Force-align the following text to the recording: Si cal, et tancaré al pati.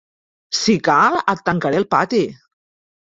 Si 0.59 0.77
cal, 0.87 1.17
et 1.35 1.43
tancaré 1.49 1.79
al 1.83 1.89
pati. 1.93 2.23